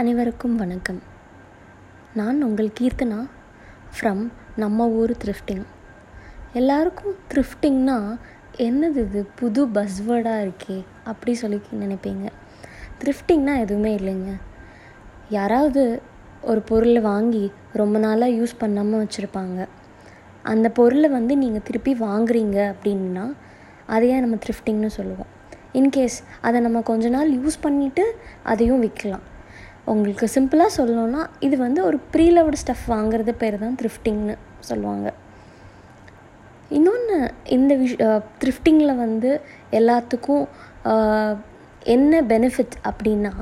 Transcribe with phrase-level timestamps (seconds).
[0.00, 1.02] அனைவருக்கும் வணக்கம்.
[2.14, 3.28] நான் உங்கள் கீர்த்தனா
[3.94, 5.62] ஃப்ரம் நம்ம ஊர் த்ரிஃப்டிங்
[6.52, 8.18] எல்லாருக்கும் த்ரிஃப்டிங்னா
[8.56, 9.26] என்னது இது?
[9.34, 12.28] புது பஸ்வேர்டாக இருக்கே அப்படி சொல்லி நினைப்பீங்க.
[13.00, 14.32] த்ரிஃப்டிங்னா எதுவுமே இல்லைங்க.
[15.28, 16.02] யாராவது
[16.42, 19.68] ஒரு பொருளை வாங்கி ரொம்ப நாளாக யூஸ் பண்ணாமல் வச்சுருப்பாங்க.
[20.42, 23.34] அந்த பொருளை வந்து நீங்கள் திருப்பி வாங்குறீங்க அப்படின்னா
[23.86, 25.32] அதையே நம்ம த்ரிஃப்டிங்னு சொல்லுவோம்.
[25.72, 28.06] இன்கேஸ் அதை நம்ம கொஞ்ச நாள் யூஸ் பண்ணிவிட்டு
[28.42, 29.26] அதையும் விற்கலாம்.
[29.92, 34.34] உங்களுக்கு சிம்பிளாக சொல்லணும்னா இது வந்து ஒரு ப்ரீலவ்டு ஸ்டஃப் வாங்குறது பேர் தான் த்ரிஃப்டிங்னு
[34.68, 35.08] சொல்லுவாங்க.
[36.76, 37.16] இன்னொன்று
[37.56, 37.96] இந்த விஷ்
[38.42, 39.30] த்ரிஃப்டிங்கில் வந்து
[39.78, 40.44] எல்லாத்துக்கும்
[41.94, 43.32] என்ன பெனிஃபிட் அப்படின்னா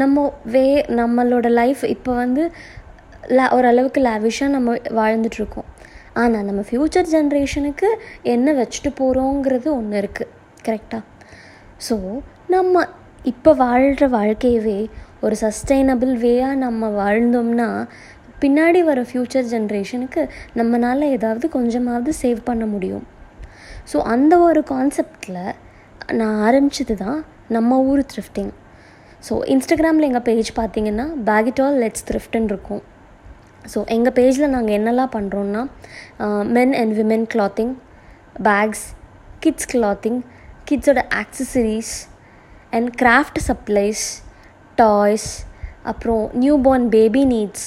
[0.00, 0.24] நம்ம
[0.54, 0.64] வே
[1.00, 2.42] நம்மளோட லைஃப் இப்போ வந்து
[3.36, 5.68] ல ஓரளவுக்கு லேவிஷாக நம்ம வாழ்ந்துட்டுருக்கோம்.
[6.22, 7.88] ஆனால் நம்ம ஃப்யூச்சர் ஜென்ரேஷனுக்கு
[8.34, 10.32] என்ன வச்சுட்டு போகிறோங்கிறது ஒன்று இருக்குது
[10.66, 11.02] கரெக்டாக
[11.86, 11.96] ஸோ
[12.54, 12.84] நம்ம
[13.32, 14.78] இப்போ வாழ்கிற வாழ்க்கையவே
[15.26, 17.68] ஒரு சஸ்டைனபிள் வேயாக நம்ம வாழ்ந்தோம்னா
[18.42, 20.22] பின்னாடி வர ஃப்யூச்சர் ஜென்ரேஷனுக்கு
[20.58, 23.06] நம்மளால் ஏதாவது கொஞ்சமாவது சேவ் பண்ண முடியும்.
[23.90, 25.40] ஸோ அந்த ஒரு கான்செப்டில்
[26.18, 27.18] நான் ஆரம்பித்தது தான்
[27.56, 28.52] நம்ம ஊர் த்ரிஃப்டிங்
[29.26, 32.82] ஸோ இன்ஸ்டாகிராமில் எங்கள் பேஜ் பார்த்தீங்கன்னா பேகிட்டால் லெட்ஸ் த்ரிஃப்ட்னு இருக்கும்.
[33.72, 35.62] ஸோ எங்கள் பேஜில் நாங்கள் என்னெல்லாம் பண்ணுறோன்னா
[36.56, 37.74] men and women clothing
[38.48, 38.86] bags
[39.44, 40.20] kids clothing
[40.68, 41.92] கிட்ஸோட accessories
[42.76, 44.04] and craft supplies
[44.78, 45.28] toys
[45.82, 46.22] அப்புறம்
[46.66, 47.66] newborn baby needs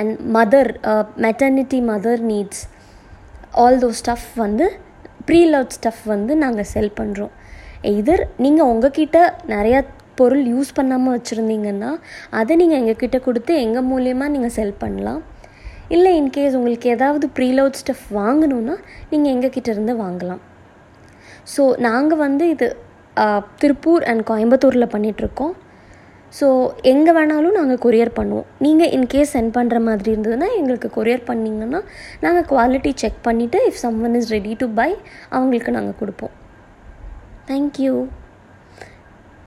[0.00, 0.70] and mother
[1.26, 2.62] maternity mother needs
[3.62, 4.66] all those stuff வந்து
[5.28, 7.34] ப்ரீ லவ் ஸ்டஃப் வந்து நாங்கள் செல் பண்ணுறோம்
[7.92, 9.18] இதர் நீங்கள் உங்ககிட்ட
[9.54, 9.80] நிறையா
[10.18, 11.90] பொருள் யூஸ் பண்ணாமல் வச்சுருந்தீங்கன்னா
[12.38, 15.22] அதை நீங்கள் எங்ககிட்ட கொடுத்து எங்கள் மூலியமாக நீங்கள் செல் பண்ணலாம்.
[15.94, 18.76] இல்லை இன்கேஸ் உங்களுக்கு ஏதாவது ப்ரீலோட் ஸ்டஃப் வாங்கணுன்னா
[19.10, 20.42] நீங்கள் எங்ககிட்ட இருந்து வாங்கலாம்.
[21.54, 22.68] ஸோ நாங்கள் வந்து இது
[23.24, 25.54] uh, திருப்பூர் அண்ட் கோயம்புத்தூரில் பண்ணிகிட்ருக்கோம்
[26.38, 26.46] ஸோ
[26.92, 28.48] எங்கே வேணாலும் நாங்கள் கொரியர் பண்ணுவோம்.
[28.64, 31.80] நீங்கள் இன்கேஸ் சென்ட் பண்ணுற மாதிரி இருந்ததுன்னா எங்களுக்கு கொரியர் பண்ணிங்கன்னா
[32.24, 34.90] நாங்கள் குவாலிட்டி செக் பண்ணிவிட்டு if someone is ready to buy
[35.36, 36.34] அவங்களுக்கு நாங்கள் கொடுப்போம்.
[37.50, 37.94] தேங்க்யூ